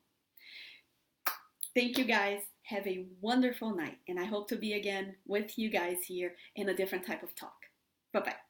[1.75, 2.41] Thank you guys.
[2.69, 6.69] Have a wonderful night, and I hope to be again with you guys here in
[6.71, 7.57] a different type of talk.
[8.13, 8.44] Bye bye.